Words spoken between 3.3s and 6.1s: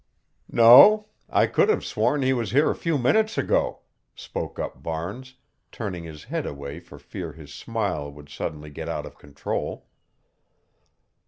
ago," spoke up Barnes, turning